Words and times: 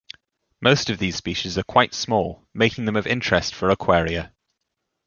Most 0.61 0.89
of 0.89 0.97
these 0.97 1.15
species 1.15 1.59
are 1.59 1.63
quite 1.63 1.93
small, 1.93 2.47
making 2.55 2.85
them 2.85 2.95
of 2.95 3.05
interest 3.05 3.53
for 3.53 3.69
aquaria. 3.69 4.33